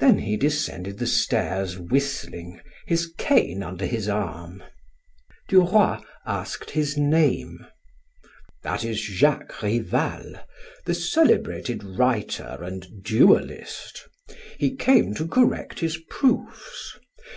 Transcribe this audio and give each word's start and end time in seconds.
Then 0.00 0.18
he 0.18 0.36
descended 0.36 0.98
the 0.98 1.06
stairs 1.06 1.78
whistling, 1.78 2.60
his 2.88 3.12
cane 3.16 3.62
under 3.62 3.86
his 3.86 4.08
arm. 4.08 4.64
Duroy 5.48 5.98
asked 6.26 6.70
his 6.72 6.96
name. 6.96 7.64
"That 8.64 8.84
is 8.84 9.00
Jacques 9.00 9.62
Rival, 9.62 10.34
the 10.86 10.94
celebrated 10.94 11.84
writer 11.84 12.58
and 12.62 13.04
duelist. 13.04 14.08
He 14.58 14.74
came 14.74 15.14
to 15.14 15.28
correct 15.28 15.78
his 15.78 15.98
proofs. 16.10 16.98